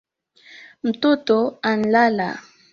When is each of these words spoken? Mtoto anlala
Mtoto 0.83 1.37
anlala 1.61 2.29